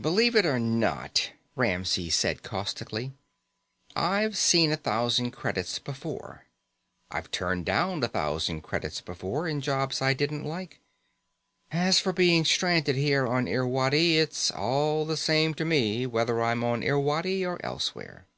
"Believe 0.00 0.36
it 0.36 0.46
or 0.46 0.60
not," 0.60 1.32
Ramsey 1.56 2.08
said 2.08 2.44
caustically, 2.44 3.14
"I've 3.96 4.36
seen 4.38 4.70
a 4.70 4.76
thousand 4.76 5.32
credits 5.32 5.80
before. 5.80 6.44
I've 7.10 7.32
turned 7.32 7.66
down 7.66 8.00
a 8.04 8.06
thousand 8.06 8.60
credits 8.60 9.00
before, 9.00 9.48
in 9.48 9.60
jobs 9.60 10.00
I 10.00 10.14
didn't 10.14 10.44
like. 10.44 10.78
As 11.72 11.98
for 11.98 12.12
being 12.12 12.44
stranded 12.44 12.94
here 12.94 13.26
on 13.26 13.48
Irwadi, 13.48 14.18
it's 14.20 14.52
all 14.52 15.04
the 15.04 15.16
same 15.16 15.52
to 15.54 15.64
me 15.64 16.06
whether 16.06 16.40
I'm 16.40 16.62
on 16.62 16.84
Irwadi 16.84 17.44
or 17.44 17.58
elsewhere." 17.66 18.28